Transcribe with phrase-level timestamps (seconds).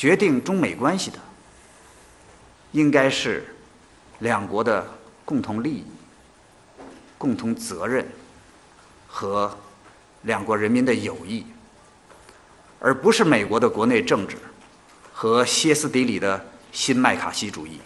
[0.00, 1.18] 决定中美关系的
[2.72, 3.54] 应该是
[4.20, 4.82] 两国的
[5.26, 5.84] 共同利益
[7.18, 8.08] 共同责任
[9.06, 9.54] 和
[10.22, 11.44] 两国人民的友谊
[12.78, 14.38] 而不是美国的国内政治
[15.12, 17.78] 和歇斯底里的新麦卡锡主义。